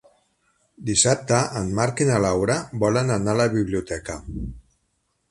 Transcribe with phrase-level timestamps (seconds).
[0.85, 2.55] Dissabte en Marc i na Laura
[2.85, 4.17] volen anar a la biblioteca.